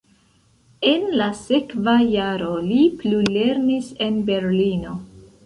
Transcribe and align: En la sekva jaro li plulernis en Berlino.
En 0.91 1.03
la 1.19 1.27
sekva 1.41 1.93
jaro 2.13 2.49
li 2.71 2.81
plulernis 3.05 3.93
en 4.09 4.19
Berlino. 4.33 4.97